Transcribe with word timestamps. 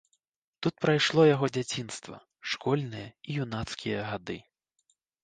Тут 0.67 0.75
прайшло 0.85 1.25
яго 1.35 1.49
дзяцінства, 1.57 2.17
школьныя 2.53 3.07
і 3.35 3.37
юнацкія 3.45 3.99
гады. 4.09 4.37